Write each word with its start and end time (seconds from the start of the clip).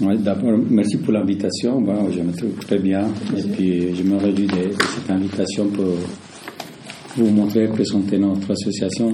D'abord, 0.00 0.58
merci 0.70 0.96
pour 0.96 1.12
l'invitation. 1.12 1.80
Bon, 1.80 2.10
je 2.10 2.20
me 2.20 2.32
trouve 2.32 2.56
très 2.56 2.78
bien. 2.78 3.06
Et 3.36 3.42
puis 3.42 3.94
je 3.94 4.02
me 4.02 4.16
réjouis 4.16 4.46
de, 4.46 4.72
cette 4.72 5.10
invitation 5.10 5.68
pour 5.68 5.94
vous 7.16 7.30
montrer, 7.30 7.68
présenter 7.68 8.18
notre 8.18 8.50
association. 8.50 9.12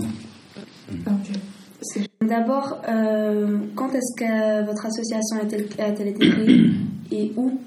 D'abord, 2.27 2.81
euh, 2.89 3.59
quand 3.75 3.91
est-ce 3.91 4.17
que 4.17 4.67
votre 4.67 4.87
association 4.87 5.37
a-t-elle 5.43 6.09
été 6.09 6.29
créée 6.29 6.71
et 7.13 7.33
où? 7.37 7.59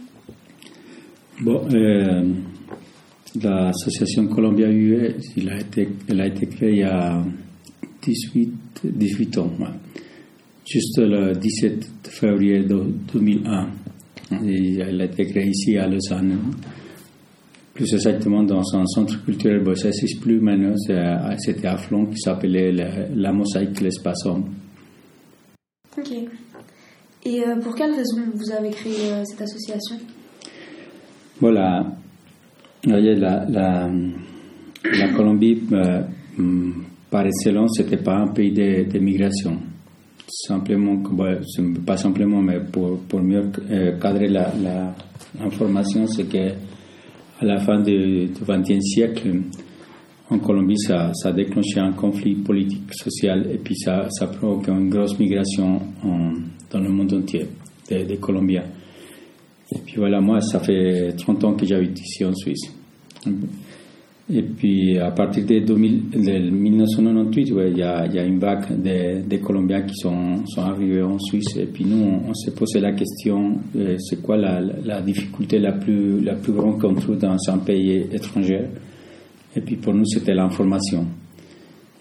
Bon, 1.42 1.62
euh, 1.72 2.34
l'association 3.44 4.28
Colombia 4.28 4.70
UE, 4.70 5.16
elle 5.38 5.50
a, 5.50 5.60
été, 5.60 5.90
elle 6.08 6.22
a 6.22 6.28
été 6.28 6.48
créée 6.48 6.72
il 6.72 6.80
y 6.80 6.84
a 6.84 7.24
18, 8.02 8.52
18 8.86 9.38
ans, 9.38 9.52
juste 10.74 10.98
le 10.98 11.34
17 11.34 12.10
février 12.10 12.64
2001. 12.64 13.68
elle 14.32 15.02
a 15.02 15.06
été 15.06 15.28
créée 15.28 15.50
ici 15.50 15.78
à 15.78 15.88
Lausanne, 15.88 16.36
plus 17.76 17.94
exactement 17.94 18.42
dans 18.42 18.64
un 18.76 18.86
centre 18.88 19.24
culturel, 19.24 19.64
bon, 19.64 19.76
ça 19.76 19.90
n'existe 19.90 20.20
plus 20.20 20.40
maintenant, 20.40 20.74
c'était 21.38 21.68
à 21.68 21.78
Flon 21.78 22.08
qui 22.08 22.18
s'appelait 22.18 22.72
la, 22.72 23.08
la, 23.16 23.32
Mosaïque 23.32 23.82
L'Espace 23.82 24.26
Ok. 24.26 26.12
Et 27.26 27.44
euh, 27.44 27.56
pour 27.58 27.76
quelle 27.76 27.92
raison 27.92 28.24
vous 28.34 28.52
avez 28.52 28.72
créé 28.72 29.12
euh, 29.12 29.24
cette 29.26 29.42
association? 29.42 29.98
Voilà. 31.40 31.86
La, 32.86 33.00
la, 33.00 33.92
la 34.84 35.10
Colombie, 35.16 35.62
euh, 35.72 36.02
par 37.12 37.28
excellence, 37.28 37.78
ce 37.78 37.84
n'était 37.84 38.04
pas 38.04 38.16
un 38.16 38.28
pays 38.28 38.52
de, 38.52 38.92
de 38.92 39.00
migration. 39.00 39.60
Simplement, 40.28 41.02
pas 41.86 41.98
simplement, 41.98 42.42
mais 42.42 42.60
pour, 42.60 43.00
pour 43.02 43.22
mieux 43.22 43.52
cadrer 44.02 44.30
l'information, 44.30 46.08
c'est 46.08 46.30
que 46.30 46.54
à 47.40 47.46
la 47.46 47.60
fin 47.60 47.82
du 47.82 48.30
XXe 48.42 48.80
siècle, 48.82 49.42
en 50.30 50.40
Colombie, 50.40 50.78
ça, 50.78 51.12
ça, 51.14 51.30
a 51.30 51.32
déclenché 51.34 51.80
un 51.80 51.92
conflit 51.92 52.36
politique, 52.36 52.94
social, 52.94 53.48
et 53.52 53.58
puis 53.58 53.76
ça, 53.76 54.08
ça 54.10 54.28
provoque 54.28 54.68
une 54.68 54.90
grosse 54.90 55.20
migration 55.20 55.82
dans 56.72 56.80
le 56.80 56.90
monde 56.90 57.14
entier 57.14 57.46
des, 57.90 58.18
Colombiens. 58.18 58.66
Et 59.72 59.80
puis 59.86 59.96
voilà, 59.98 60.22
moi, 60.22 60.40
ça 60.42 60.60
fait 60.60 61.14
30 61.18 61.44
ans 61.44 61.54
que 61.54 61.66
j'habite 61.66 62.00
ici 62.00 62.24
en 62.26 62.34
Suisse. 62.34 62.72
Et 64.36 64.42
puis 64.42 64.98
à 64.98 65.12
partir 65.12 65.46
de, 65.46 65.60
1998, 65.76 67.50
il 67.50 67.78
y, 67.78 67.84
a, 67.84 68.08
y, 68.08 68.18
a, 68.18 68.24
une 68.24 68.40
vague 68.40 68.82
de, 68.82 69.38
Colombiens 69.38 69.84
qui 69.84 69.94
sont, 69.94 70.44
sont, 70.48 70.62
arrivés 70.62 71.04
en 71.04 71.20
Suisse. 71.20 71.56
Et 71.56 71.68
puis 71.68 71.86
nous, 71.86 72.04
on, 72.28 72.34
s'est 72.34 72.56
posé 72.56 72.80
la 72.80 72.94
question, 72.94 73.60
euh, 73.76 73.96
c'est 74.00 74.24
quoi 74.24 74.36
la, 74.36 74.60
la, 74.60 75.02
difficulté 75.02 75.60
la 75.60 75.74
plus, 75.74 76.20
la 76.22 76.34
plus 76.34 76.52
grande 76.52 76.82
qu'on 76.82 76.96
trouve 76.96 77.20
dans 77.20 77.38
un 77.48 77.60
pays 77.60 78.08
étranger 78.12 78.62
Et 79.56 79.62
puis 79.62 79.76
pour 79.76 79.94
nous, 79.94 80.06
c'était 80.06 80.34
l'information. 80.34 81.06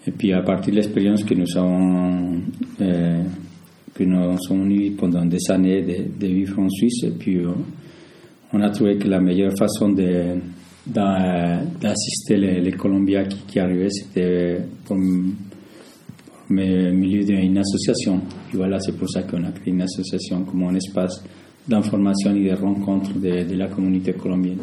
Et 0.07 0.11
puis 0.11 0.33
à 0.33 0.41
partir 0.41 0.71
de 0.71 0.77
l'expérience 0.77 1.23
que 1.23 1.35
nous 1.35 1.55
avons, 1.55 2.41
euh, 2.81 3.21
que 3.93 4.03
nous 4.03 4.17
avons 4.17 4.67
eue 4.71 4.89
pendant 4.97 5.23
des 5.23 5.51
années 5.51 5.83
de, 5.83 6.25
vivre 6.25 6.59
en 6.63 6.69
Suisse, 6.69 7.03
et 7.03 7.11
puis 7.11 7.41
on 8.51 8.59
a 8.59 8.71
trouvé 8.71 8.97
que 8.97 9.07
la 9.07 9.19
meilleure 9.19 9.53
façon 9.55 9.89
de 9.89 10.39
d'assister 10.85 12.37
les, 12.37 12.59
les, 12.61 12.71
Colombiens 12.71 13.23
qui, 13.25 13.59
arrivaient, 13.59 13.89
c'était 13.89 14.57
pour, 14.85 14.97
pour 14.97 16.49
milieu 16.49 17.23
d'une 17.23 17.57
association. 17.57 18.21
Et 18.53 18.57
voilà, 18.57 18.79
c'est 18.79 18.97
pour 18.97 19.09
ça 19.09 19.23
qu'on 19.23 19.43
a 19.43 19.51
créé 19.51 19.73
une 19.73 19.81
association 19.81 20.43
comme 20.43 20.63
un 20.63 20.75
espace 20.75 21.23
d'information 21.67 22.35
et 22.35 22.49
de 22.49 22.55
rencontre 22.55 23.13
de, 23.17 23.55
la 23.55 23.67
communauté 23.67 24.13
colombienne. 24.13 24.59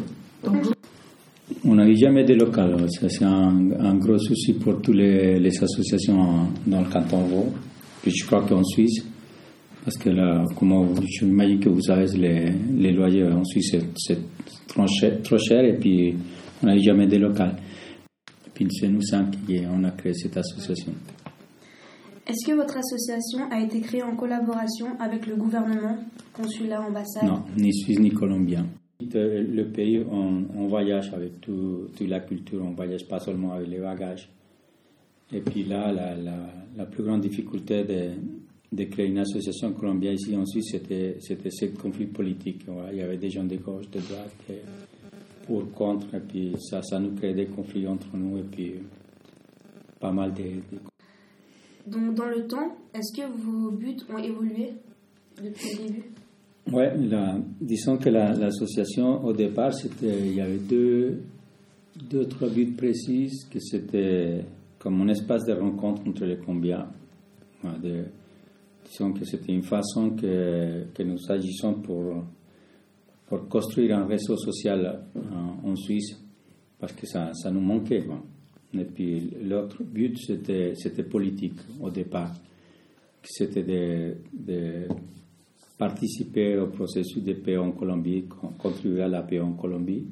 On 1.65 1.75
n'avait 1.75 1.95
jamais 1.95 2.23
de 2.23 2.35
local. 2.35 2.85
C'est 2.89 3.23
un, 3.23 3.95
gros 3.95 4.17
souci 4.19 4.53
pour 4.53 4.81
toutes 4.81 4.95
les, 4.95 5.39
les 5.39 5.63
associations 5.63 6.47
dans 6.67 6.81
le 6.81 6.87
canton 6.87 7.23
Vaud. 7.23 7.51
Puis 8.01 8.11
je 8.11 8.25
crois 8.25 8.43
qu'en 8.47 8.63
Suisse, 8.63 9.03
parce 9.83 9.97
que 9.97 10.09
là, 10.09 10.45
comme 10.57 10.95
j'imagine 11.07 11.59
que 11.59 11.69
vous 11.69 11.81
savez, 11.81 12.05
les, 12.17 12.51
les 12.77 12.91
loyers 12.91 13.23
en 13.25 13.43
Suisse, 13.43 13.75
c'est 13.97 14.19
trop 14.67 14.85
cher, 14.87 15.21
trop 15.23 15.37
cher 15.37 15.63
et 15.63 15.77
puis 15.77 16.15
on 16.61 16.67
n'avait 16.67 16.81
jamais 16.81 17.07
de 17.07 17.17
local. 17.17 17.55
Et 18.45 18.49
puis 18.53 18.67
c'est 18.69 18.87
nous 18.87 19.01
cinq 19.01 19.31
qui 19.45 19.59
on 19.69 19.83
a 19.83 19.91
créé 19.91 20.13
cette 20.13 20.37
association. 20.37 20.93
Est-ce 22.27 22.45
que 22.51 22.55
votre 22.55 22.77
association 22.77 23.49
a 23.51 23.59
été 23.59 23.81
créée 23.81 24.03
en 24.03 24.15
collaboration 24.15 24.87
avec 24.99 25.25
le 25.25 25.35
gouvernement, 25.35 25.97
consulat, 26.31 26.81
ambassade? 26.81 27.25
Non, 27.25 27.43
ni 27.57 27.73
suisse 27.73 27.99
ni 27.99 28.11
colombien. 28.11 28.67
Le 29.01 29.63
pays, 29.63 29.99
on, 30.09 30.45
on 30.55 30.67
voyage 30.67 31.11
avec 31.11 31.41
tout, 31.41 31.87
toute 31.97 32.07
la 32.07 32.19
culture, 32.19 32.63
on 32.63 32.75
voyage 32.75 33.07
pas 33.07 33.19
seulement 33.19 33.53
avec 33.53 33.67
les 33.67 33.79
bagages. 33.79 34.29
Et 35.33 35.41
puis 35.41 35.63
là, 35.63 35.91
la, 35.91 36.15
la, 36.15 36.37
la 36.77 36.85
plus 36.85 37.03
grande 37.03 37.21
difficulté 37.21 37.83
de, 37.83 38.11
de 38.71 38.85
créer 38.85 39.07
une 39.07 39.17
association 39.19 39.73
colombienne 39.73 40.13
ici 40.13 40.35
en 40.35 40.45
Suisse, 40.45 40.71
c'était, 40.71 41.17
ce 41.19 41.65
conflit 41.65 42.05
politique. 42.05 42.65
Il 42.91 42.97
y 42.97 43.01
avait 43.01 43.17
des 43.17 43.29
gens 43.29 43.43
de 43.43 43.57
gauche, 43.57 43.89
de 43.89 43.99
droite, 43.99 44.33
pour, 45.45 45.69
contre, 45.71 46.15
et 46.15 46.19
puis 46.19 46.53
ça, 46.57 46.81
ça 46.81 46.99
nous 46.99 47.13
crée 47.15 47.33
des 47.33 47.47
conflits 47.47 47.87
entre 47.87 48.15
nous, 48.15 48.37
et 48.37 48.43
puis 48.43 48.75
pas 49.99 50.11
mal 50.11 50.33
de... 50.33 50.43
Donc 51.85 52.15
dans 52.15 52.27
le 52.27 52.47
temps, 52.47 52.77
est-ce 52.93 53.21
que 53.21 53.27
vos 53.27 53.71
buts 53.71 53.97
ont 54.09 54.17
évolué 54.17 54.73
depuis 55.43 55.71
le 55.71 55.87
début? 55.87 56.03
Oui, 56.71 56.83
disons 57.59 57.97
que 57.97 58.09
l'association, 58.09 59.25
au 59.25 59.33
départ, 59.33 59.73
c'était, 59.73 60.27
il 60.27 60.35
y 60.35 60.41
avait 60.41 60.59
deux, 60.59 61.23
deux, 62.09 62.25
trois 62.25 62.47
buts 62.49 62.73
précis, 62.77 63.29
que 63.51 63.59
c'était 63.59 64.45
comme 64.79 65.01
un 65.01 65.09
espace 65.09 65.43
de 65.45 65.53
rencontre 65.53 66.07
entre 66.07 66.23
les 66.25 66.37
Colombiens, 66.37 66.87
de, 67.63 68.05
Disons 68.91 69.13
que 69.13 69.23
c'était 69.23 69.53
une 69.53 69.63
façon 69.63 70.09
que, 70.09 70.83
que, 70.93 71.01
nous 71.01 71.31
agissons 71.31 71.75
pour, 71.75 72.25
pour 73.25 73.47
construire 73.47 73.97
un 73.97 74.05
réseau 74.05 74.35
social 74.35 75.05
en, 75.63 75.77
Suisse, 75.77 76.21
parce 76.77 76.91
que 76.91 77.07
ça, 77.07 77.31
ça 77.33 77.49
nous 77.51 77.61
manquait. 77.61 78.03
Et 78.73 78.83
puis 78.83 79.31
l'autre 79.43 79.81
but, 79.81 80.17
c'était, 80.17 80.73
c'était 80.75 81.03
politique 81.03 81.57
au 81.79 81.89
départ. 81.89 82.33
C'était 83.23 83.63
de, 83.63 84.17
de, 84.33 84.87
participer 85.77 86.57
au 86.57 86.67
processus 86.67 87.23
de 87.23 87.31
paix 87.31 87.55
en 87.55 87.71
Colombie, 87.71 88.25
contribuer 88.57 89.03
à 89.03 89.07
la 89.07 89.21
paix 89.21 89.39
en 89.39 89.53
Colombie. 89.53 90.05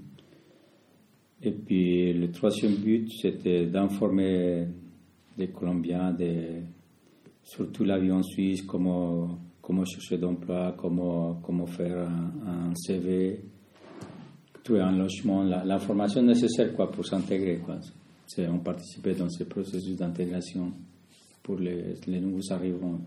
Et 1.44 1.52
puis 1.52 2.14
le 2.14 2.32
troisième 2.32 2.76
but, 2.76 3.12
c'était 3.22 3.66
d'informer 3.66 4.68
les 5.38 5.50
Colombiens 5.50 6.14
des 6.14 6.64
surtout 7.50 7.84
la 7.84 7.98
vie 8.00 8.12
en 8.12 8.22
Suisse, 8.22 8.62
comment, 8.62 9.40
comment 9.62 9.84
chercher 9.84 10.18
d'emploi, 10.18 10.76
comment, 10.78 11.66
faire 11.66 12.08
un, 12.08 12.74
CV, 12.76 13.42
trouver 14.64 14.82
un 14.82 14.92
logement, 14.92 15.44
l'information 15.44 16.22
nécessaire 16.22 16.74
quoi, 16.74 16.92
pour 16.92 17.06
s'intégrer. 17.06 17.60
On 18.50 18.60
participait 18.60 19.16
dans 19.16 19.30
ce 19.30 19.44
processus 19.46 19.96
d'intégration 19.96 20.72
pour 21.42 21.58
les, 21.58 21.96
nouveaux 22.22 22.54
arrivants. 22.54 23.00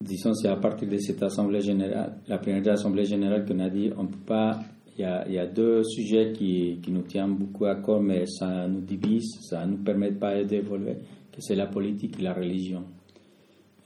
Disons, 0.00 0.34
c'est 0.34 0.48
à 0.48 0.56
partir 0.56 0.88
de 0.88 0.98
cette 0.98 1.22
assemblée 1.22 1.60
générale, 1.60 2.20
la 2.28 2.38
première 2.38 2.74
assemblée 2.74 3.04
générale 3.04 3.44
qu'on 3.44 3.58
a 3.58 3.70
dit, 3.70 3.90
on 3.96 4.06
peut 4.06 4.24
pas, 4.24 4.60
il 4.96 5.02
y 5.02 5.38
a, 5.38 5.46
deux 5.46 5.82
sujets 5.82 6.32
qui, 6.32 6.78
qui, 6.80 6.92
nous 6.92 7.02
tiennent 7.02 7.34
beaucoup 7.34 7.64
à 7.64 7.74
cœur, 7.76 8.00
mais 8.00 8.26
ça 8.26 8.68
nous 8.68 8.82
divise, 8.82 9.40
ça 9.40 9.66
ne 9.66 9.72
nous 9.72 9.82
permet 9.82 10.12
pas 10.12 10.44
d'évoluer 10.44 10.98
que 11.34 11.40
c'est 11.40 11.56
la 11.56 11.66
politique 11.66 12.18
et 12.18 12.22
la 12.22 12.32
religion. 12.32 12.84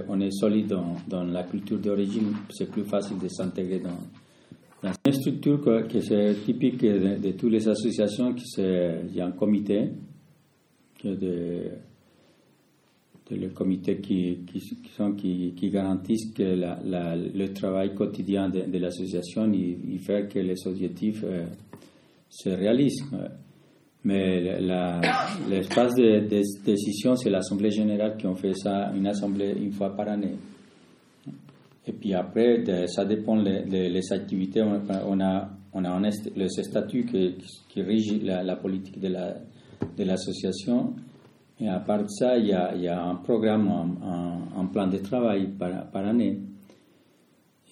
on 0.09 0.21
est 0.21 0.31
solide 0.31 0.69
dans, 0.69 0.97
dans 1.09 1.25
la 1.25 1.43
culture 1.43 1.79
d'origine, 1.79 2.33
c'est 2.51 2.71
plus 2.71 2.85
facile 2.85 3.19
de 3.19 3.29
s'intégrer 3.29 3.81
dans, 3.81 4.91
une 5.05 5.13
structure 5.13 5.61
que, 5.61 5.89
que 5.89 6.01
c'est 6.01 6.35
typique 6.45 6.81
de, 6.81 7.19
de, 7.21 7.33
toutes 7.33 7.53
les 7.53 7.69
associations, 7.69 8.35
il 8.59 9.15
y 9.15 9.21
a 9.21 9.27
un 9.27 9.33
comité, 9.33 9.91
de, 11.09 11.71
de 13.31 13.37
le 13.37 13.49
comité 13.51 13.99
qui, 13.99 14.41
qui, 14.47 14.61
sont, 14.97 15.13
qui, 15.13 15.55
qui 15.57 15.71
garantissent 15.71 16.33
que 16.35 16.43
la, 16.43 16.79
la, 16.85 17.17
le 17.17 17.53
travail 17.53 17.95
quotidien 17.95 18.49
de, 18.49 18.63
de 18.63 18.79
l'association, 18.79 19.51
il, 19.53 19.99
fait 20.01 20.29
que 20.33 20.39
les 20.39 20.67
objectifs 20.67 21.25
euh, 21.25 21.47
se 22.29 22.51
réalisent. 22.51 23.05
Mais 24.03 24.41
l'espace 25.49 25.95
de, 25.95 26.21
de, 26.21 26.65
décision, 26.65 27.17
c'est 27.17 27.29
l'Assemblée 27.29 27.71
générale 27.71 28.17
qui 28.17 28.27
ont 28.27 28.35
fait 28.35 28.55
ça, 28.55 28.91
une 28.97 29.07
assemblée 29.07 29.53
une 29.61 29.73
fois 29.73 29.95
par 29.95 30.09
année. 30.09 30.37
Et 31.87 31.93
puis 31.93 32.15
après, 32.15 32.65
ça 32.87 33.05
dépend 33.05 33.43
des 33.43 33.89
les, 33.89 34.13
activités. 34.13 34.63
On, 34.63 35.21
a, 35.21 35.51
on 35.75 35.85
a 35.85 36.01
le 36.37 36.49
statut 36.49 37.05
qui, 37.05 37.37
qui 37.69 37.83
régit 37.83 38.21
la, 38.21 38.57
politique 38.57 39.01
de 39.01 39.09
l'association. 39.99 40.95
et 41.61 41.69
à 41.69 41.81
part 41.81 42.03
de 42.03 42.09
ça, 42.09 42.39
il 42.39 42.47
y 42.47 42.53
a, 42.53 43.05
un 43.05 43.17
programme, 43.17 43.69
un, 44.57 44.67
plan 44.67 44.87
de 44.87 44.99
travail 44.99 45.49
par, 45.59 46.07
année. 46.07 46.39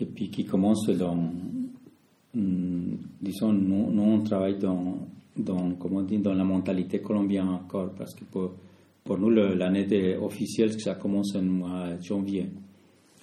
Et 0.01 0.07
puis 0.07 0.31
qui 0.31 0.45
commence 0.45 0.89
dans, 0.91 1.17
hmm, 2.35 2.97
disons, 3.21 3.53
nous, 3.53 3.91
nous 3.91 4.03
on 4.03 4.21
travaille 4.21 4.59
dans 4.59 4.99
dans, 5.39 5.77
on 5.81 6.03
dit, 6.03 6.19
dans 6.19 6.35
la 6.35 6.45
mentalité 6.45 7.01
colombienne 7.01 7.49
encore, 7.49 7.91
parce 7.97 8.15
que 8.15 8.25
pour, 8.25 8.53
pour 9.05 9.19
nous, 9.19 9.31
l'année 9.31 10.17
officielle, 10.17 10.79
ça 10.81 10.95
commence 10.95 11.35
en 11.37 11.43
mois 11.43 11.93
de 11.93 12.03
janvier. 12.03 12.49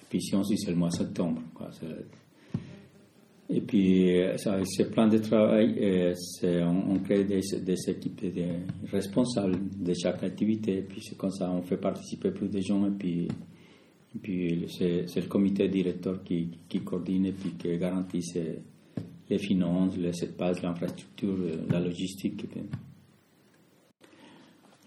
Puis 0.08 0.18
ici, 0.18 0.34
ensuite, 0.34 0.60
c'est 0.60 0.70
le 0.70 0.76
mois 0.76 0.88
de 0.88 0.94
septembre. 0.94 1.42
Et 3.48 3.60
puis, 3.60 4.10
ce 4.36 4.82
plan 4.82 5.06
de 5.06 5.18
travail, 5.18 5.76
euh, 5.80 6.64
on, 6.64 6.98
crée 6.98 7.24
des, 7.24 7.40
équipes 7.88 8.34
de, 8.34 8.44
responsables 8.90 9.56
de 9.78 9.94
chaque 9.94 10.22
activité. 10.24 10.78
Et 10.78 10.82
puis, 10.82 11.00
c'est 11.00 11.16
comme 11.16 11.30
ça, 11.30 11.50
on 11.52 11.62
fait 11.62 11.76
participer 11.76 12.32
plus 12.32 12.48
de 12.48 12.60
gens. 12.60 12.84
Et 12.86 12.90
puis, 12.90 13.28
c'est 14.68 15.16
le 15.16 15.28
comité 15.28 15.68
directeur 15.68 16.24
qui, 16.24 16.50
coordonne 16.84 17.26
et 17.26 17.32
qui 17.32 17.78
garantit 17.78 18.22
les 19.30 19.38
finances, 19.38 19.96
les 19.96 20.08
espaces, 20.08 20.62
l'infrastructure, 20.62 21.36
euh, 21.38 21.66
la 21.70 21.80
logistique. 21.80 22.46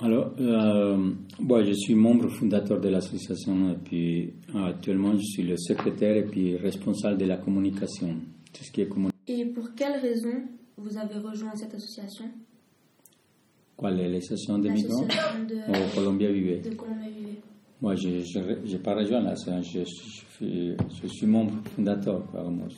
Alors, 0.02 0.34
euh, 0.40 1.12
je 1.40 1.74
suis 1.74 1.94
membre 1.94 2.30
fondateur 2.30 2.80
de 2.80 2.88
l'association 2.88 3.72
et 3.72 3.78
puis 3.84 4.34
actuellement 4.56 5.12
je 5.18 5.24
suis 5.24 5.44
le 5.44 5.58
secrétaire 5.58 6.16
et 6.16 6.24
puis 6.24 6.56
responsable 6.56 7.18
de 7.18 7.26
la 7.26 7.36
communication. 7.36 8.16
Tout 8.54 8.64
ce 8.64 8.72
qui 8.72 8.82
est 8.82 8.90
Et 9.28 9.46
pour 9.46 9.74
quelle 9.76 10.00
raison 10.00 10.44
vous 10.78 10.98
avez 10.98 11.20
rejoint 11.20 11.56
cette 11.56 11.74
association? 11.76 12.26
Quelle 13.80 14.00
est 14.00 14.10
l'association 14.10 14.60
des 14.60 14.70
migrants 14.70 15.02
de... 15.02 15.56
Au 15.56 15.96
Colombia 15.96 16.32
Vive. 16.32 16.62
De 16.62 16.76
Colombia 16.76 17.10
Vive. 17.10 17.40
Moi, 17.82 17.96
je 17.96 18.10
n'ai 18.10 18.80
pas 18.80 18.94
rejoint 18.94 19.22
là, 19.22 19.34
je, 19.36 19.80
je, 20.42 20.76
je, 21.02 21.08
suis 21.08 21.26
membre 21.26 21.54
fondateur. 21.76 22.24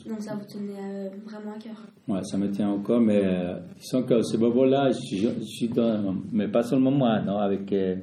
Donc 0.08 0.22
ça 0.22 0.36
vous 0.36 0.46
tenait 0.46 0.80
euh, 0.80 1.10
vraiment 1.26 1.54
à 1.56 1.60
cœur? 1.60 1.76
Oui, 2.08 2.20
ça 2.24 2.38
me 2.38 2.52
tient 2.52 2.72
au 2.72 2.80
cœur, 2.80 3.02
mais 3.02 3.20
euh, 3.24 3.56
disons 3.80 4.04
que 4.04 4.22
ce 4.22 4.38
moment-là, 4.38 4.92
je, 4.92 5.44
suis 5.44 5.70
dans, 5.70 6.16
mais 6.32 6.48
pas 6.48 6.62
seulement 6.62 6.92
moi, 6.92 7.20
non, 7.22 7.38
avec, 7.38 7.72
euh, 7.74 7.96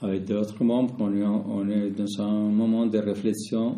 avec 0.00 0.24
d'autres 0.24 0.64
membres, 0.64 0.96
on 0.98 1.68
est, 1.68 1.90
dans 1.90 2.20
un 2.20 2.48
moment 2.50 2.86
de 2.86 2.98
réflexion. 2.98 3.76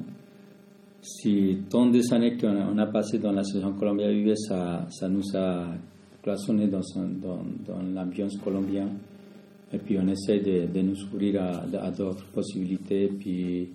Si 1.04 1.58
tant 1.68 1.90
des 1.90 2.14
années 2.14 2.38
qu'on 2.38 2.78
a 2.78 2.86
passé 2.86 3.18
dans 3.18 3.32
la 3.32 3.44
saison 3.44 3.74
Colombia 3.74 4.10
Vive, 4.10 4.34
ça, 4.36 4.88
nous 5.10 5.36
a 5.36 5.66
cloisonné 6.22 6.66
dans, 6.66 6.80
l'ambiance 7.94 8.38
colombienne. 8.38 8.96
Et 9.70 9.78
puis 9.78 9.98
on 9.98 10.08
essaie 10.08 10.40
de, 10.40 10.80
nous 10.80 10.96
ouvrir 11.04 11.42
à, 11.42 11.90
d'autres 11.90 12.24
possibilités. 12.32 13.08
Puis 13.08 13.68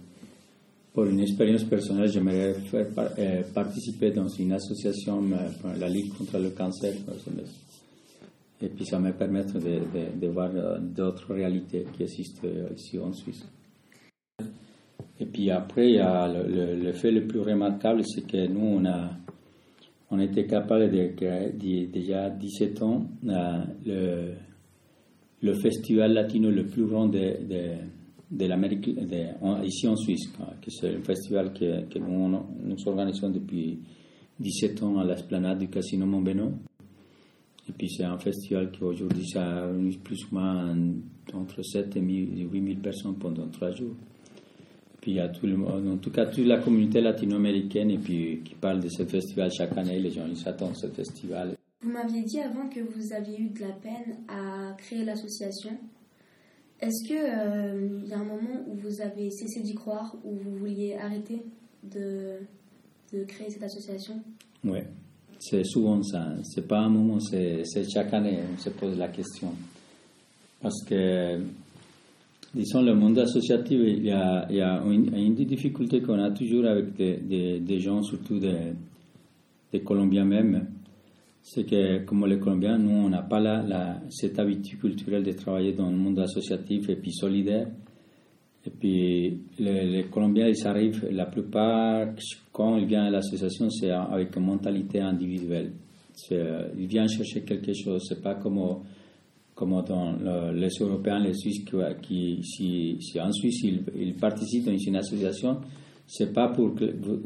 pour 0.92 1.06
une 1.06 1.20
expérience 1.20 1.66
personnelle, 1.66 2.10
j'aimerais 2.10 2.56
faire 2.62 2.88
euh, 2.98 3.44
participer 3.54 4.10
dans 4.10 4.28
une 4.28 4.54
association, 4.54 5.22
euh, 5.32 5.78
la 5.78 5.88
Ligue 5.88 6.12
contre 6.18 6.40
le 6.40 6.50
cancer. 6.50 6.96
Et 8.60 8.70
puis 8.70 8.86
ça 8.88 8.98
me 8.98 9.12
permettre 9.12 9.60
de, 9.60 10.28
voir 10.30 10.50
euh, 10.56 10.80
d'autres 10.80 11.32
réalités 11.36 11.86
qui 11.96 12.02
existent 12.02 12.48
ici 12.76 12.98
en 12.98 13.14
Suisse. 13.14 13.46
Et 15.20 15.26
puis 15.26 15.52
après, 15.52 15.98
a 16.00 16.28
le, 16.28 16.76
le, 16.76 16.94
fait 16.94 17.12
le 17.12 17.28
plus 17.28 17.42
remarquable, 17.42 18.04
c'est 18.06 18.26
que 18.26 18.48
nous, 18.48 18.78
on 18.80 18.86
a, 18.86 19.12
on 20.12 20.20
était 20.20 20.46
capable 20.46 20.90
de, 20.90 21.10
de, 21.18 21.86
déjà 21.92 22.30
17 22.30 22.82
ans, 22.82 23.06
le, 23.24 24.34
le 25.42 25.54
festival 25.56 26.14
latino 26.14 26.50
le 26.50 26.66
plus 26.66 26.86
grand 26.86 27.08
de, 27.08 27.34
de, 28.32 28.46
l'Amérique, 28.46 28.90
ici 29.64 29.88
en 29.88 29.96
Suisse, 29.96 30.30
c'est 30.68 30.96
un 30.96 31.02
festival 31.04 31.52
que, 31.54 31.86
que 31.86 32.00
nous, 32.00 32.30
nous, 32.64 32.88
organisons 32.88 33.30
depuis 33.30 33.80
17 34.40 34.84
ans 34.84 35.00
à 35.00 35.04
l'esplanade 35.06 35.60
du 35.60 35.68
Casino 35.68 36.06
Montbeno. 36.06 36.54
Et 37.68 37.72
puis 37.72 37.90
c'est 37.90 38.04
un 38.04 38.18
festival 38.18 38.72
qui 38.72 38.84
aujourd'hui 38.84 39.28
ça 39.28 39.66
réunit 39.68 39.98
plus 39.98 40.24
ou 40.26 40.36
moins 40.36 40.76
entre 41.34 41.62
7 41.62 41.98
et 41.98 42.02
8 42.02 42.50
000 42.52 42.80
personnes 42.82 43.16
pendant 43.16 43.48
trois 43.50 43.72
jours. 43.72 43.96
Puis 45.02 45.12
il 45.12 45.18
y 45.18 45.20
a 45.20 45.30
tout 45.30 45.48
le, 45.48 45.56
en 45.56 45.98
tout 45.98 46.12
cas 46.12 46.26
toute 46.26 46.46
la 46.46 46.60
communauté 46.60 47.02
latino-américaine 47.02 47.92
et 47.92 47.98
puis 47.98 48.42
qui 48.44 48.56
parle 48.56 48.82
de 48.82 48.90
ce 48.90 49.04
festival 49.04 49.52
chaque 49.52 49.78
année. 49.78 50.00
Les 50.00 50.12
gens 50.12 50.26
ils 50.30 50.38
s'attendent 50.38 50.72
à 50.72 50.76
ce 50.76 50.88
festival. 50.88 51.56
Vous 51.82 51.92
m'aviez 51.92 52.24
dit 52.24 52.40
avant 52.40 52.68
que 52.68 52.82
vous 52.82 53.14
aviez 53.14 53.40
eu 53.40 53.50
de 53.50 53.62
la 53.62 53.72
peine 53.72 54.18
à 54.28 54.74
créer 54.78 55.06
l'association. 55.06 55.72
Est-ce 56.82 57.08
qu'il 57.08 57.18
euh, 57.18 58.02
y 58.06 58.14
a 58.14 58.20
un 58.20 58.24
moment 58.24 58.66
où 58.68 58.76
vous 58.76 59.02
avez 59.02 59.30
cessé 59.32 59.62
d'y 59.62 59.76
croire, 59.76 60.16
où 60.24 60.32
vous 60.32 60.58
vouliez 60.58 60.96
arrêter 60.96 61.42
de, 61.84 62.38
de 63.14 63.24
créer 63.24 63.50
cette 63.50 63.64
association? 63.64 64.16
Oui, 64.64 64.80
c'est 65.40 65.64
souvent 65.64 66.02
ça. 66.04 66.34
C'est 66.44 66.68
pas 66.68 66.80
un 66.80 66.90
moment, 66.90 67.20
c'est 67.20 67.64
chaque 67.90 68.14
année 68.14 68.40
on 68.54 68.58
se 68.58 68.70
pose 68.70 68.98
la 68.98 69.08
question. 69.08 69.54
Parce 70.62 70.84
que, 70.86 71.40
disons, 72.54 72.82
le 72.82 72.96
monde 72.96 73.20
associatif, 73.20 73.80
il 73.84 74.06
y 74.06 74.12
a, 74.12 74.84
une, 74.86 75.16
une 75.16 75.36
difficulté 75.36 76.02
qu'on 76.02 76.20
a 76.20 76.32
toujours 76.32 76.66
avec 76.66 76.96
des, 76.96 77.80
gens, 77.80 78.02
surtout 78.02 78.40
des, 78.40 79.80
Colombiens 79.82 80.26
même 80.26 80.68
c'est 81.42 81.64
que 81.64 82.06
comme 82.06 82.26
les 82.28 82.38
Colombiens, 82.38 82.78
nous, 82.78 83.06
on 83.06 83.10
n'a 83.10 83.22
pas 83.22 83.40
la, 83.40 84.02
cette 84.10 84.38
habitude 84.40 84.80
culturelle 84.80 85.24
de 85.24 85.32
travailler 85.32 85.74
dans 85.74 85.90
le 85.90 85.98
monde 85.98 86.20
associatif 86.20 86.90
et 86.90 86.96
puis 86.96 87.12
solidaire. 87.12 87.68
Et 88.66 88.70
puis 88.70 89.40
les, 89.58 90.06
Colombiens, 90.12 90.48
ils 90.48 90.68
arrivent, 90.68 91.08
la 91.10 91.26
plupart, 91.26 92.08
quand 92.52 92.78
ils 92.78 92.86
viennent 92.86 93.06
à 93.06 93.10
l'association, 93.10 93.70
c'est 93.70 93.90
avec 93.90 94.36
une 94.36 94.46
mentalité 94.46 95.00
individuelle. 95.00 95.72
Ils 96.30 96.88
viennent 96.88 97.08
chercher 97.08 97.42
quelque 97.42 97.74
chose, 97.74 98.06
c'est 98.08 98.22
pas 98.22 98.36
comme, 98.36 98.60
comme 99.60 99.84
dans 99.84 100.16
les 100.54 100.70
Européens, 100.80 101.20
les 101.20 101.34
Suisses, 101.34 101.66
qui, 102.02 102.42
si, 102.44 102.98
si 103.02 103.20
en 103.20 103.30
Suisse 103.34 103.62
ils, 103.64 103.84
ils, 103.94 104.16
participent 104.16 104.68
dans 104.68 104.78
une 104.78 104.96
association, 104.96 105.58
c'est 106.08 106.32
pas 106.32 106.48
pour 106.48 106.74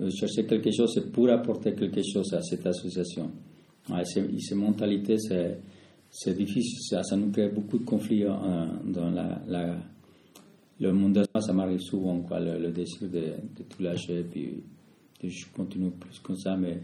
chercher 0.09 0.47
quelque 0.47 0.71
chose, 0.71 0.91
c'est 0.95 1.11
pour 1.11 1.29
apporter 1.29 1.75
quelque 1.75 2.01
chose 2.01 2.33
à 2.33 2.41
cette 2.41 2.65
association. 2.65 3.29
Ouais, 3.87 4.03
ces 4.03 4.55
mentalités, 4.55 5.17
c'est 6.09 6.35
difficile, 6.35 6.79
ça, 6.89 7.03
ça, 7.03 7.15
nous 7.15 7.29
crée 7.29 7.49
beaucoup 7.49 7.77
de 7.77 7.85
conflits 7.85 8.23
euh, 8.23 8.31
dans 8.83 9.11
la, 9.11 9.39
la, 9.47 9.77
le 10.79 10.91
monde. 10.91 11.23
Ça 11.39 11.53
m'arrive 11.53 11.81
souvent, 11.81 12.19
quoi, 12.21 12.39
le, 12.39 12.57
le 12.57 12.71
désir 12.71 13.09
de, 13.09 13.09
de, 13.09 13.63
tout 13.69 13.83
lâcher, 13.83 14.23
puis 14.23 14.63
je 15.23 15.45
continue 15.55 15.91
plus 15.91 16.17
comme 16.17 16.37
ça, 16.37 16.57
mais 16.57 16.79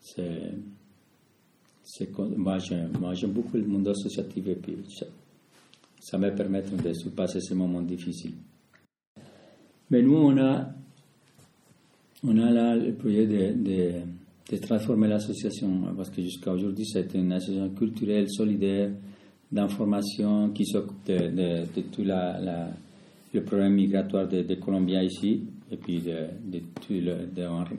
c'est. 0.00 0.54
Moi, 2.36 2.58
j'aime 2.58 3.32
beaucoup 3.32 3.56
le 3.56 3.66
monde 3.66 3.88
associatif 3.88 4.46
et 4.46 4.54
puis 4.54 4.76
ça, 4.88 5.06
ça 6.00 6.18
me 6.18 6.34
permet 6.34 6.62
de 6.62 6.92
surpasser 6.92 7.40
ces 7.40 7.54
moments 7.54 7.82
difficiles. 7.82 8.34
Mais 9.90 10.02
nous, 10.02 10.16
on 10.16 10.36
a, 10.38 10.68
on 12.24 12.38
a 12.38 12.50
là 12.50 12.76
le 12.76 12.94
projet 12.94 13.26
de, 13.26 14.00
de 14.50 14.56
transformer 14.58 15.08
l'association, 15.08 15.94
parce 15.96 16.10
que 16.10 16.22
jusqu'à 16.22 16.52
aujourd'hui, 16.52 16.86
c'est 16.86 17.14
une 17.14 17.32
association 17.32 17.70
culturelle, 17.74 18.26
solidaire, 18.30 18.90
d'information 19.50 20.50
qui 20.50 20.64
s'occupe 20.64 21.04
de, 21.06 21.66
de, 21.74 21.80
tout 21.92 22.04
la, 22.04 22.70
le 23.34 23.42
problème 23.42 23.74
migratoire 23.74 24.26
des 24.26 24.44
de 24.44 24.54
Colombiens 24.54 25.02
ici, 25.02 25.42
et 25.70 25.76
puis 25.76 26.00
de, 26.00 26.26
de 26.44 26.60
tous 26.80 26.94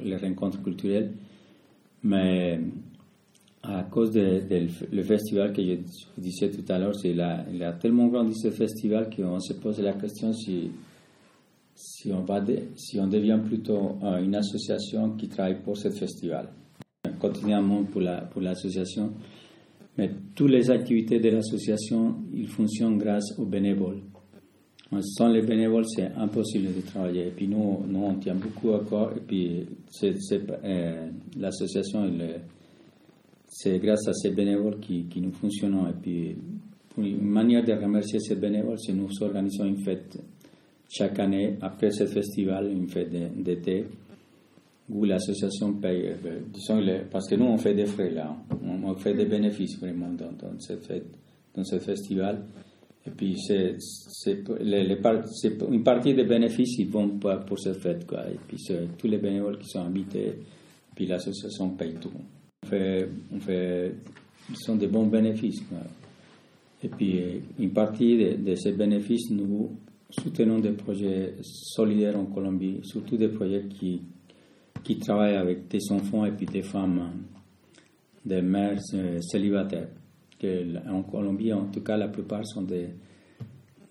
les 0.04 0.18
rencontres 0.18 0.62
culturelles. 0.62 1.12
Mais 2.04 2.60
à 3.64 3.84
cause 3.84 4.12
du 4.12 5.04
festival 5.04 5.54
que 5.54 5.62
je 5.64 5.78
disais 6.18 6.52
tout 6.52 6.70
à 6.72 6.78
l'heure, 6.78 6.94
il 7.04 7.22
a 7.22 7.74
tellement 7.74 8.08
grandi 8.08 8.36
ce 8.36 8.52
festival 8.52 9.10
qu'on 9.10 9.40
se 9.40 9.54
pose 9.54 9.80
la 9.80 9.94
question 9.94 10.34
si 10.34 10.70
si 11.76 12.12
on, 12.12 12.22
va 12.22 12.44
si 12.76 13.00
on 13.00 13.08
devient 13.08 13.40
plutôt 13.44 13.98
une 14.22 14.36
association 14.36 15.12
qui 15.12 15.28
travaille 15.28 15.62
pour 15.62 15.78
ce 15.78 15.90
festival, 15.90 16.50
quotidiennement 17.20 17.84
pour 17.84 18.02
l'association, 18.02 19.04
la, 19.04 19.10
pour 19.10 19.18
mais 19.98 20.12
toutes 20.36 20.50
les 20.52 20.70
activités 20.72 21.20
de 21.20 21.30
l'association, 21.30 22.16
ils 22.34 22.48
fonctionnent 22.48 22.98
grâce 22.98 23.38
aux 23.38 23.46
bénévoles. 23.46 24.02
Sans 25.02 25.28
les 25.28 25.42
bénévoles, 25.42 25.86
c'est 25.88 26.12
impossible 26.16 26.68
de 26.76 26.82
travailler. 26.82 27.28
Et 27.28 27.32
puis 27.32 27.48
nous, 27.48 27.84
nous 27.88 28.04
on 28.04 28.16
tient 28.16 28.36
beaucoup 28.36 28.74
à 28.74 28.80
corps. 28.84 29.12
Et 29.18 29.22
puis 29.22 29.66
euh, 30.04 31.10
l'association, 31.40 32.12
c'est 33.56 33.78
grâce 33.78 34.08
à 34.08 34.14
ces 34.14 34.32
bénévoles 34.32 34.80
qui, 34.80 35.06
qui 35.06 35.22
nous 35.22 35.32
fonctionnons. 35.32 35.88
Et 35.88 35.94
puis 35.94 36.36
une 36.98 37.22
manière 37.22 37.64
de 37.64 37.74
remercier 37.74 38.20
ces 38.20 38.36
bénévoles, 38.36 38.80
c'est 38.80 38.94
nous 38.94 39.10
organisons 39.22 39.66
une 39.66 39.84
fête 39.84 40.18
chaque 40.90 41.20
année 41.20 41.58
après 41.62 41.92
ce 41.92 42.06
festival, 42.08 42.72
une 42.72 42.88
fête 42.88 43.12
d'été 43.12 43.86
où 44.90 45.06
l'association 45.06 45.74
paye, 45.74 46.14
euh, 46.26 46.40
disons, 46.52 46.82
parce 47.12 47.30
que 47.30 47.36
nous 47.36 47.46
on 47.46 47.58
fait 47.58 47.74
des 47.74 47.86
frais 47.86 48.10
là, 48.10 48.36
on, 48.64 48.94
fait 48.96 49.14
des 49.14 49.26
bénéfices 49.26 49.80
vraiment 49.80 50.10
dans, 50.10 50.32
dans, 50.32 50.60
cette 50.60 50.86
fête, 50.86 51.06
dans 51.56 51.64
ce 51.64 51.80
festival. 51.80 52.44
Et 53.06 53.12
puis 53.12 53.38
c'est, 53.40 53.78
une 55.70 55.84
partie 55.84 56.14
des 56.14 56.24
bénéfices 56.26 56.78
ils 56.80 56.90
vont 56.90 57.10
pour, 57.18 57.40
pour 57.46 57.60
cette 57.60 57.78
fête 57.78 58.06
quoi. 58.08 58.28
Et 58.30 58.38
puis 58.48 58.58
tous 58.98 59.08
les 59.08 59.20
bénévoles 59.20 59.60
qui 59.60 59.70
sont 59.70 59.82
invités, 59.82 60.34
puis 60.96 61.06
l'association 61.06 61.70
paye 61.72 61.96
tout. 61.96 62.12
Fait, 62.74 63.10
on 63.34 63.40
fait, 63.40 63.94
sont 64.56 64.76
des 64.76 64.88
bons 64.88 65.08
bénéfices. 65.08 65.64
Et 66.84 66.88
puis 66.90 67.20
une 67.60 67.72
partie 67.72 68.18
de, 68.18 68.52
de 68.52 68.56
ces 68.56 68.74
bénéfices, 68.74 69.30
nous 69.32 69.72
soutenons 70.10 70.60
des 70.60 70.72
projets 70.72 71.36
solidaires 71.42 72.20
en 72.20 72.26
Colombie, 72.26 72.80
surtout 72.84 73.18
des 73.18 73.30
projets 73.30 73.66
qui 73.70 74.02
qui 74.84 74.98
travaillent 74.98 75.36
avec 75.36 75.68
des 75.68 75.92
enfants 75.92 76.26
et 76.26 76.32
puis 76.32 76.46
des 76.46 76.62
femmes, 76.62 77.10
des 78.26 78.42
mères 78.42 78.80
euh, 78.94 79.20
célibataires. 79.22 79.88
Que 80.40 80.90
en 80.90 81.04
Colombie, 81.04 81.54
en 81.54 81.66
tout 81.68 81.82
cas, 81.82 81.96
la 81.96 82.10
plupart 82.10 82.46
sont 82.46 82.64
des, 82.64 82.90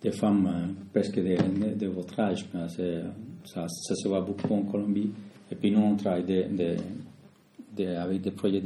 des 0.03 0.13
femmes 0.13 0.47
euh, 0.47 0.73
presque 0.93 1.17
de, 1.17 1.75
de, 1.75 1.87
votre 1.87 2.21
âge. 2.21 2.47
Ça, 2.53 3.67
ça, 3.69 3.95
se 3.95 4.09
voit 4.09 4.21
beaucoup 4.21 4.53
en 4.53 4.63
Colombie. 4.63 5.11
Et 5.51 5.55
puis 5.55 5.71
nous, 5.71 5.81
on 5.81 5.97
travaille 5.97 6.25
avec 7.81 8.21
des 8.21 8.31
projets 8.31 8.61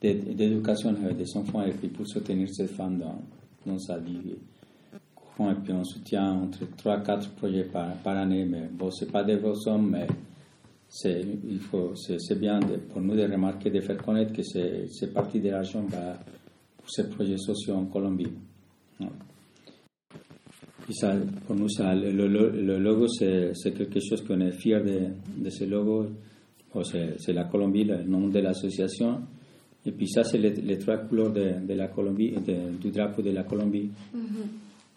d'éducation 0.00 0.90
avec 0.90 1.16
des 1.16 1.36
enfants 1.36 1.62
et 1.62 1.72
puis 1.72 1.88
pour 1.88 2.06
soutenir 2.06 2.48
ces 2.50 2.66
femmes 2.66 2.98
dans, 2.98 3.20
dans 3.66 3.78
sa 3.78 3.98
vie. 3.98 4.18
Et 5.40 5.54
puis 5.62 5.72
on 5.72 5.84
soutient 5.84 6.32
entre 6.32 6.66
3 6.76 7.00
4 7.00 7.30
projets 7.30 7.64
par, 7.64 7.92
par 7.98 8.16
année. 8.16 8.44
Mais 8.44 8.68
bon, 8.72 8.90
ce 8.90 9.04
pas 9.04 9.22
des 9.22 9.36
grosses 9.36 9.64
sommes, 9.64 9.90
mais 9.90 10.06
c'est, 10.88 11.24
bien 12.36 12.58
pour 12.92 13.00
nous 13.00 13.14
de 13.14 13.22
remarquer, 13.22 13.70
de 13.70 13.80
faire 13.80 13.98
connaître 13.98 14.32
que 14.32 14.42
c'est, 14.42 15.12
partie 15.12 15.40
de 15.40 15.50
l'argent 15.50 15.84
bah, 15.90 16.18
pour 16.76 16.90
ces 16.90 17.08
projets 17.08 17.38
sociaux 17.38 17.74
en 17.74 17.84
Colombie. 17.84 18.32
Et 20.90 20.94
ça, 20.94 21.14
pour 21.46 21.54
nous, 21.54 21.68
ça, 21.68 21.94
le, 21.94 22.26
logo, 22.78 23.06
c'est, 23.06 23.52
quelque 23.76 24.00
chose 24.00 24.22
qu'on 24.26 24.40
est 24.40 24.52
fier 24.52 24.82
de, 24.82 25.44
de 25.44 25.50
ce 25.50 25.64
logo. 25.64 26.06
C'est, 26.84 27.32
la 27.32 27.44
Colombie, 27.44 27.84
le 27.84 28.02
nom 28.04 28.28
de 28.28 28.38
l'association. 28.38 29.20
Et 29.84 29.92
puis 29.92 30.08
ça, 30.08 30.24
c'est 30.24 30.38
les, 30.38 30.78
trois 30.78 30.98
couleurs 30.98 31.32
de, 31.32 31.66
de 31.66 31.74
la 31.74 31.88
Colombie, 31.88 32.34
du 32.80 32.90
drapeau 32.90 33.22
de 33.22 33.30
la 33.30 33.44
Colombie. 33.44 33.90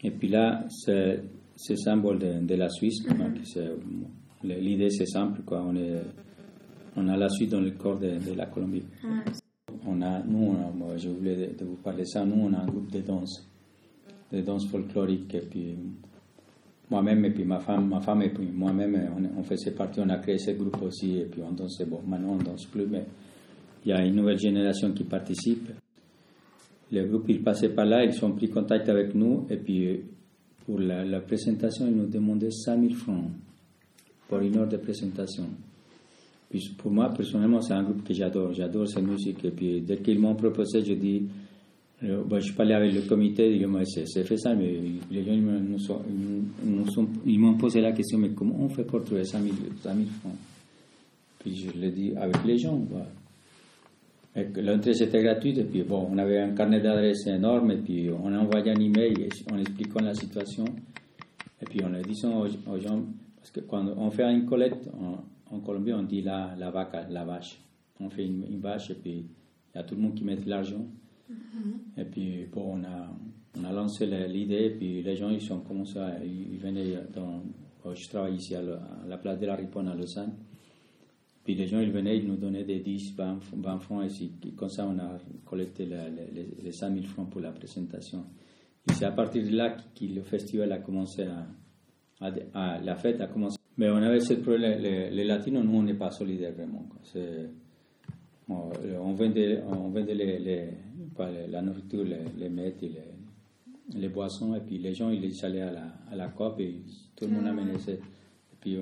Et 0.03 0.11
puis 0.11 0.27
là, 0.27 0.65
c'est, 0.69 1.21
le 1.69 1.75
symbole 1.75 2.19
de, 2.19 2.55
la 2.55 2.69
Suisse, 2.69 3.03
c'est 3.43 3.71
L'idée, 4.43 4.89
c'est 4.89 5.05
simple, 5.05 5.41
quoi. 5.45 5.63
On, 5.63 5.75
est, 5.75 6.01
on 6.95 7.07
a 7.07 7.15
la 7.15 7.29
suite 7.29 7.51
dans 7.51 7.61
le 7.61 7.71
corps 7.71 7.99
de, 7.99 8.33
la 8.35 8.47
Colombie. 8.47 8.83
On 9.85 10.01
a, 10.01 10.23
nous, 10.23 10.53
moi, 10.75 10.97
je 10.97 11.09
voulais 11.09 11.35
de, 11.35 11.63
vous 11.63 11.75
parler 11.75 12.03
de 12.03 12.07
ça, 12.07 12.25
nous, 12.25 12.41
on 12.41 12.53
a 12.53 12.57
un 12.57 12.65
groupe 12.65 12.91
de 12.91 13.01
danse, 13.01 13.47
de 14.31 14.41
danse 14.41 14.67
folklorique, 14.67 15.35
et 15.35 15.41
puis 15.41 15.75
moi-même, 16.91 17.25
et 17.25 17.31
puis 17.31 17.45
ma 17.45 17.59
femme, 17.59 17.87
ma 17.87 18.01
femme 18.01 18.21
et 18.21 18.29
puis 18.29 18.47
moi-même, 18.53 19.09
on, 19.17 19.39
on, 19.39 19.43
faisait 19.43 19.71
partie, 19.71 20.01
on 20.01 20.09
a 20.09 20.17
créé 20.17 20.37
ce 20.37 20.51
groupe 20.51 20.81
aussi, 20.83 21.17
et 21.17 21.25
puis 21.25 21.41
on 21.41 21.51
dansait, 21.51 21.85
bon, 21.85 22.01
maintenant 22.05 22.33
on 22.33 22.43
danse 22.43 22.65
plus, 22.65 22.85
mais 22.85 23.05
il 23.85 23.89
y 23.89 23.93
a 23.93 24.05
une 24.05 24.15
nouvelle 24.15 24.37
génération 24.37 24.91
qui 24.91 25.05
participe. 25.05 25.69
Le 26.91 27.05
groupe, 27.05 27.29
ils 27.29 27.41
passaient 27.41 27.69
par 27.69 27.85
là, 27.85 28.03
ils 28.03 28.25
ont 28.25 28.33
pris 28.33 28.49
contact 28.49 28.89
avec 28.89 29.15
nous, 29.15 29.47
et 29.49 29.55
puis 29.55 30.01
pour 30.65 30.79
la, 30.79 31.21
présentation, 31.21 31.87
ils 31.87 31.95
nous 31.95 32.07
demandaient 32.07 32.51
5000 32.51 32.95
francs 32.95 33.31
pour 34.27 34.39
une 34.39 34.57
heure 34.57 34.67
de 34.67 34.77
présentation. 34.77 35.45
Puis 36.49 36.75
pour 36.77 36.91
moi, 36.91 37.11
personnellement, 37.13 37.61
c'est 37.61 37.73
un 37.73 37.83
groupe 37.83 38.03
que 38.03 38.13
j'adore. 38.13 38.53
J'adore 38.53 38.87
cette 38.87 39.03
musique. 39.03 39.43
Et 39.45 39.51
puis, 39.51 39.81
dès 39.81 39.97
qu'ils 39.97 40.19
m'ont 40.19 40.35
proposé, 40.35 40.83
je 40.83 40.93
dis, 40.93 41.23
euh, 42.03 42.39
je 42.39 42.53
parlais 42.53 42.73
avec 42.73 42.93
le 42.93 43.01
comité, 43.01 43.63
c'est 43.85 44.23
fait 44.23 44.37
ça, 44.37 44.55
mais 44.55 44.73
les 45.11 45.23
gens 45.23 45.33
ils 47.25 47.39
m'ont 47.39 47.53
posé 47.55 47.81
la 47.81 47.91
question, 47.91 48.17
mais 48.17 48.29
comment 48.29 48.55
on 48.59 48.69
fait 48.69 48.83
pour 48.83 49.03
trouver 49.03 49.23
5000 49.23 49.53
francs? 49.83 50.33
Puis 51.39 51.55
je 51.55 51.79
l'ai 51.79 51.91
dit 51.91 52.13
avec 52.15 52.43
les 52.45 52.57
gens. 52.57 52.81
L'entrée 54.35 54.93
c'était 54.93 55.21
gratuite, 55.21 55.57
et 55.59 55.63
puis 55.63 55.83
bon, 55.83 56.07
on 56.11 56.17
avait 56.17 56.39
un 56.39 56.51
carnet 56.51 56.79
d'adresses 56.79 57.27
énorme, 57.27 57.71
et 57.71 57.77
puis 57.77 58.09
on 58.09 58.33
a 58.33 58.39
envoyé 58.39 58.71
un 58.71 58.79
email 58.79 59.29
en 59.51 59.59
expliquant 59.59 60.01
la 60.01 60.13
situation, 60.13 60.65
et 61.61 61.65
puis 61.65 61.81
on 61.83 61.93
a 61.93 62.01
dit 62.01 62.19
aux 62.25 62.79
gens, 62.79 63.03
parce 63.37 63.51
que 63.51 63.59
quand 63.61 63.85
on 63.97 64.09
fait 64.09 64.23
une 64.23 64.45
collecte, 64.45 64.89
en, 64.99 65.59
Colombie, 65.59 65.91
on 65.91 66.03
dit 66.03 66.21
la, 66.21 66.55
la 66.57 66.71
vaca, 66.71 67.05
la 67.09 67.25
vache. 67.25 67.59
On 67.99 68.09
fait 68.09 68.25
une, 68.25 68.59
vache 68.59 68.89
et 68.89 68.95
puis 68.95 69.25
il 69.73 69.77
y 69.77 69.79
a 69.79 69.83
tout 69.83 69.95
le 69.95 70.01
monde 70.01 70.15
qui 70.15 70.23
met 70.23 70.37
de 70.37 70.49
l'argent. 70.49 70.87
Mm-hmm. 71.31 72.01
Et 72.01 72.05
puis, 72.05 72.45
bon, 72.51 72.77
on 72.77 72.83
a, 72.83 73.09
on 73.59 73.63
a 73.63 73.71
lancé 73.71 74.05
l'idée, 74.05 74.69
puis 74.77 75.01
les 75.01 75.15
gens, 75.15 75.29
ils 75.29 75.41
sont 75.41 75.59
comme 75.59 75.85
ça, 75.85 76.15
ils, 76.23 76.57
venaient 76.57 76.97
dans. 77.13 77.43
Je 77.93 78.09
travaille 78.09 78.35
ici 78.35 78.55
à 78.55 78.61
la, 78.61 79.17
place 79.17 79.39
de 79.39 79.45
la 79.45 79.55
Riponne 79.55 79.87
à 79.87 79.95
Lausanne. 79.95 80.33
Puis 81.43 81.55
les 81.55 81.67
gens, 81.67 81.79
ils 81.79 81.91
venaient, 81.91 82.17
ils 82.17 82.27
nous 82.27 82.37
donnaient 82.37 82.63
des 82.63 82.79
10, 82.79 83.15
20, 83.15 83.79
francs, 83.79 84.03
et 84.05 84.51
comme 84.51 84.69
ça, 84.69 84.87
on 84.87 84.97
a 84.99 85.17
collecté 85.43 85.85
les, 85.85 86.61
les, 86.63 86.71
5000 86.71 87.07
francs 87.07 87.29
pour 87.29 87.41
la 87.41 87.51
présentation. 87.51 88.23
Et 88.89 88.93
c'est 88.93 89.05
à 89.05 89.11
partir 89.11 89.43
de 89.43 89.55
là 89.55 89.71
que 89.71 90.05
le 90.05 90.21
festival 90.21 90.71
a 90.71 90.77
commencé 90.77 91.23
à, 92.21 92.79
la 92.79 92.95
fête 92.95 93.19
a 93.21 93.27
commencé. 93.27 93.57
Mais 93.77 93.89
on 93.89 93.95
avait 93.95 94.19
ce 94.19 94.35
problème, 94.35 94.79
les, 94.79 95.23
latinos, 95.23 95.63
nous, 95.63 95.77
on 95.77 95.83
n'est 95.83 95.95
pas 95.95 96.11
solidaires 96.11 96.53
vraiment. 96.53 96.85
On 99.01 99.13
vendait, 99.13 99.61
on 99.67 99.89
vendait 99.89 100.15
les, 100.15 100.39
les, 100.39 100.67
la 101.49 101.61
nourriture, 101.61 102.03
les, 102.03 102.49
mets, 102.49 102.73
les, 102.81 102.91
les, 103.99 104.09
boissons, 104.09 104.55
et 104.55 104.59
puis 104.59 104.77
les 104.77 104.93
gens, 104.93 105.09
ils 105.09 105.45
allaient 105.45 105.61
à 105.61 105.71
la, 105.71 105.83
à 106.11 106.15
la 106.15 106.27
COP 106.27 106.59
et 106.59 106.81
tout 107.15 107.25
le 107.25 107.31
monde 107.31 107.47
amenait 107.47 107.77
ça. 107.77 107.91
Et 107.91 107.97
puis 108.59 108.77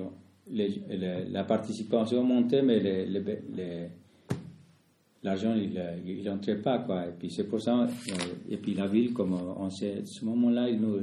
la 1.30 1.44
participation 1.44 2.22
montait, 2.24 2.62
mais 2.62 2.80
l'argent, 5.22 5.54
il 5.54 6.24
n'entrait 6.24 6.58
pas. 6.58 6.78
Quoi. 6.78 7.08
Et 7.08 7.12
puis 7.18 7.30
c'est 7.30 7.44
pour 7.44 7.60
ça, 7.60 7.82
euh, 7.82 7.86
et 8.48 8.56
puis 8.56 8.74
la 8.74 8.86
ville, 8.86 9.12
comme 9.12 9.34
on 9.34 9.70
sait, 9.70 9.98
à 10.02 10.06
ce 10.06 10.24
moment-là, 10.24 10.68
il 10.68 10.80
nous 10.80 11.00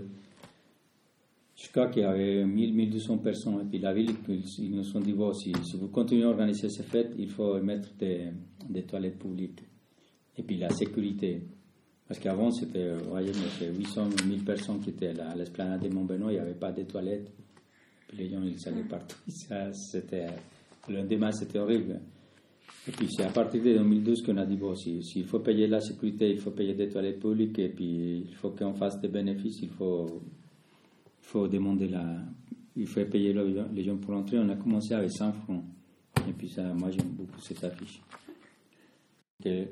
crois 1.71 1.87
qu'il 1.87 2.03
y 2.03 2.05
avait 2.05 2.45
1000, 2.45 2.73
1200 2.73 3.17
personnes. 3.17 3.61
Et 3.61 3.65
puis 3.65 3.79
la 3.79 3.93
ville, 3.93 4.11
ils 4.59 4.71
nous 4.71 4.95
ont 4.95 4.99
dit 4.99 5.13
bon, 5.13 5.33
si, 5.33 5.51
vous 5.79 5.87
continuez 5.87 6.23
à 6.23 6.29
organiser 6.29 6.69
ces 6.69 6.83
fêtes, 6.83 7.13
il 7.17 7.29
faut 7.29 7.59
mettre 7.61 7.93
des, 7.95 8.27
des 8.69 8.83
toilettes 8.83 9.17
publiques. 9.17 9.63
Et 10.37 10.43
puis 10.43 10.57
la 10.57 10.69
sécurité. 10.69 11.41
Parce 12.07 12.19
qu'avant, 12.19 12.51
c'était, 12.51 12.93
vous 12.93 13.09
voyez, 13.09 13.31
800, 13.75 14.09
1000 14.27 14.43
personnes 14.43 14.79
qui 14.79 14.91
étaient 14.91 15.19
à 15.19 15.35
l'esplanade 15.35 15.81
de 15.81 15.89
Montbenoît, 15.93 16.31
il 16.31 16.35
n'y 16.35 16.39
avait 16.39 16.53
pas 16.53 16.71
de 16.71 16.83
toilettes. 16.83 17.31
Puis 18.07 18.17
les 18.17 18.29
gens, 18.29 18.41
ils 18.43 18.67
allaient 18.67 18.87
partout. 18.87 19.17
Ça, 19.27 19.73
c'était, 19.73 20.27
le 20.87 20.97
lendemain, 20.97 21.31
c'était 21.31 21.59
horrible. 21.59 21.99
Et 22.87 22.91
puis 22.91 23.07
c'est 23.11 23.23
à 23.23 23.29
partir 23.29 23.61
de 23.61 23.73
2012 23.73 24.21
qu'on 24.21 24.37
a 24.37 24.45
dit, 24.45 24.55
bon, 24.55 24.73
s'il 24.75 25.25
faut 25.25 25.39
payer 25.39 25.67
la 25.67 25.81
sécurité, 25.81 26.29
il 26.29 26.39
faut 26.39 26.51
payer 26.51 26.73
des 26.73 26.87
toilettes 26.87 27.19
publiques, 27.19 27.59
et 27.59 27.67
puis 27.67 28.23
il 28.29 28.35
faut 28.35 28.51
qu'on 28.51 28.73
fasse 28.73 29.01
des 29.01 29.09
bénéfices, 29.09 29.59
il 29.61 29.69
faut 29.69 30.21
faut 31.27 31.47
demander 31.47 31.87
la. 31.87 32.21
Il 32.75 32.87
faut 32.87 33.03
payer 33.05 33.33
les 33.73 33.83
gens 33.83 33.97
pour 33.97 34.13
entrer. 34.13 34.37
On 34.39 34.49
a 34.49 34.55
commencé 34.55 34.93
avec 34.93 35.11
100 35.11 35.33
francs. 35.33 35.63
Et 36.27 36.31
puis 36.31 36.47
ça, 36.49 36.73
moi 36.73 36.89
j'aime 36.91 37.09
beaucoup 37.09 37.39
cette 37.41 37.63
affiche. 37.63 38.01
Que, 39.43 39.67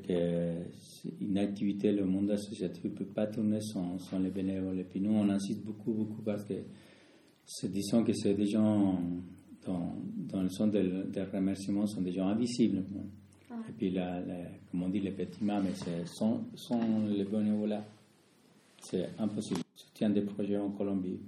une 1.22 1.38
activité, 1.38 1.92
le 1.92 2.06
monde 2.06 2.32
associatif 2.32 2.84
ne 2.84 2.90
peut 2.90 3.06
pas 3.06 3.28
tourner 3.28 3.62
sans, 3.62 3.98
sans, 4.00 4.20
les 4.20 4.30
bénévoles. 4.30 4.80
Et 4.80 4.84
puis 4.84 5.00
nous, 5.00 5.12
on 5.12 5.30
insiste 5.30 5.64
beaucoup, 5.64 5.94
beaucoup 5.94 6.22
parce 6.22 6.44
que 6.44 6.54
disons 7.68 8.04
que 8.04 8.14
c'est 8.14 8.34
des 8.34 8.48
gens, 8.48 9.00
dans, 9.66 9.96
dans 10.18 10.42
le 10.42 10.50
sens 10.50 10.72
des 10.72 11.24
remerciements, 11.32 11.88
sont 11.88 12.02
des 12.02 12.12
gens 12.12 12.28
invisibles. 12.28 12.84
Et 13.70 13.72
puis, 13.72 13.92
la, 13.92 14.22
comme 14.70 14.84
on 14.84 14.90
dit, 14.90 15.00
les 15.00 15.12
petits 15.12 15.44
mains, 15.44 15.62
mais 15.62 15.74
sans, 16.06 16.44
sans 16.56 17.08
les 17.08 17.24
bénévoles, 17.24 17.78
c'est 18.82 19.10
impossible. 19.18 19.62
Je 19.76 19.82
soutien 19.84 20.10
des 20.10 20.22
projets 20.22 20.58
en 20.58 20.70
Colombie 20.70 21.20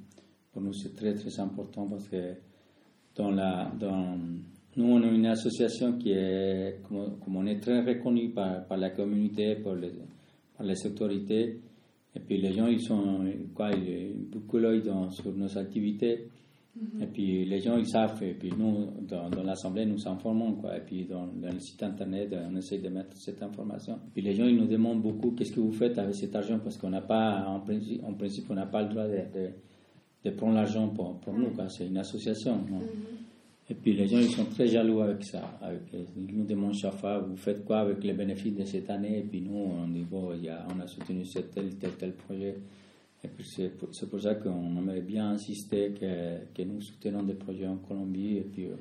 pour 0.52 0.62
nous, 0.62 0.74
c'est 0.74 0.96
très, 0.96 1.14
très 1.14 1.40
important 1.40 1.88
parce 1.88 2.08
que 2.08 2.34
dans 3.16 3.32
la, 3.32 3.72
dans, 3.80 4.18
nous, 4.76 4.86
on 4.86 5.02
est 5.02 5.16
une 5.16 5.26
association 5.26 5.98
qui 5.98 6.12
est, 6.12 6.82
comme, 6.88 7.36
on 7.36 7.46
est 7.46 7.60
très 7.60 7.82
reconnu 7.82 8.30
par, 8.30 8.66
par 8.68 8.78
la 8.78 8.92
communauté, 8.92 9.56
par 9.56 9.76
les, 9.76 9.92
par 10.56 10.66
les 10.66 10.86
autorités, 10.86 11.60
et 12.18 12.20
puis 12.20 12.38
les 12.38 12.54
gens, 12.54 12.68
ils 12.68 12.82
sont, 12.82 13.26
quoi, 13.54 13.72
ils, 13.72 14.14
beaucoup 14.32 14.58
l'œil 14.58 14.84
sur 15.12 15.32
nos 15.36 15.56
activités. 15.58 16.30
Mhm. 16.76 17.02
Et 17.04 17.08
puis 17.08 17.46
les 17.46 17.60
gens, 17.60 17.78
ils 17.78 17.88
savent. 17.88 18.22
Et 18.24 18.34
puis 18.34 18.52
nous, 18.58 18.88
dans, 19.02 19.30
dans 19.30 19.44
l'Assemblée, 19.44 19.86
nous 19.86 20.08
informons. 20.08 20.54
Quoi. 20.54 20.78
Et 20.78 20.82
puis 20.82 21.06
dans, 21.06 21.28
dans, 21.28 21.52
le 21.54 21.60
site 21.60 21.84
Internet, 21.84 22.36
on 22.50 22.56
essaie 22.56 22.80
de 22.80 22.90
mettre 22.90 23.16
cette 23.18 23.42
information. 23.44 23.96
Et 23.96 24.10
puis 24.14 24.22
les 24.24 24.34
gens, 24.34 24.46
ils 24.46 24.56
nous 24.56 24.68
demandent 24.68 25.02
beaucoup 25.02 25.32
qu'est-ce 25.32 25.52
que 25.52 25.60
vous 25.60 25.72
faites 25.72 25.98
avec 26.00 26.16
cet 26.16 26.36
argent? 26.36 26.60
Parce 26.60 26.78
qu'on 26.78 26.90
n'a 26.90 27.02
pas, 27.02 27.46
en 27.48 27.60
principe, 27.60 28.04
en 28.04 28.14
principe, 28.14 28.46
on 28.50 28.56
n'a 28.56 28.66
pas 28.66 28.82
le 28.82 28.90
droit 28.90 29.08
de, 29.08 29.18
de, 29.40 29.50
prendre 30.32 30.56
l'argent 30.56 30.88
pour, 30.90 31.20
pour 31.20 31.34
nous. 31.34 31.52
C'est 31.70 31.88
une 31.88 31.98
association. 31.98 32.58
Mhm. 32.58 32.82
Et 33.70 33.74
puis 33.74 33.94
les 33.94 34.08
gens, 34.08 34.20
ils 34.20 34.30
sont 34.30 34.46
très 34.46 34.68
jaloux 34.68 35.02
avec 35.02 35.24
ça. 35.26 35.58
Avec, 35.62 35.82
ils 35.94 36.36
nous 36.36 36.46
demandent 36.46 36.74
chaque 36.74 36.96
fois, 36.96 37.20
vous 37.20 37.36
faites 37.36 37.66
quoi 37.66 37.80
avec 37.80 38.04
les 38.04 38.14
bénéfices 38.14 38.56
de 38.56 38.64
cette 38.64 38.90
année? 38.90 39.20
Et 39.20 39.24
puis 39.24 39.42
nous, 39.42 39.58
on 39.58 39.88
dit, 39.88 40.06
bon, 40.10 40.34
y 40.36 40.48
a, 40.48 40.66
on 40.74 40.80
a 40.80 40.88
soutenu 40.88 41.24
tel, 41.54 41.76
tel, 41.76 41.92
tel 41.98 42.14
projet. 42.14 42.56
Et 43.24 43.28
puis 43.28 43.46
c'est 43.46 43.70
pour, 43.70 43.90
pour, 44.10 44.22
ça 44.22 44.36
qu'on 44.36 44.78
aimerait 44.78 45.02
bien 45.02 45.32
insister 45.32 45.92
que, 46.00 46.46
que, 46.54 46.62
nous 46.62 46.80
soutenons 46.80 47.24
des 47.24 47.34
projets 47.34 47.68
en 47.68 47.78
Colombie. 47.78 48.38
Et 48.38 48.42
puis 48.42 48.66
euh, 48.66 48.76